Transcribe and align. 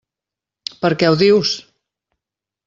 Per 0.85 0.91
què 1.03 1.11
ho 1.11 1.19
dius? 1.19 1.53